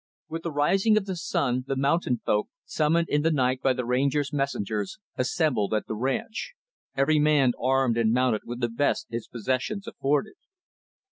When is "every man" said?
6.97-7.51